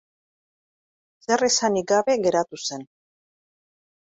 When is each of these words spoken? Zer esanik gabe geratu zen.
Zer 1.27 1.45
esanik 1.49 1.93
gabe 1.93 2.17
geratu 2.25 2.61
zen. 2.63 2.89